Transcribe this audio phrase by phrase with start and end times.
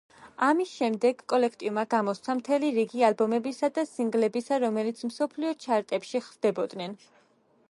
[0.45, 7.03] ამის შემდეგ კოლექტივმა გამოსცა მთელი რიგი ალბომების და სინგლებისა, რომლებიც მსოფლიო ჩარტებში ხვდებოდნენ.